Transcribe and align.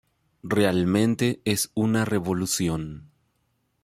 Realmente 0.41 1.43
es 1.45 1.69
una 1.75 2.05
revolución. 2.05 3.11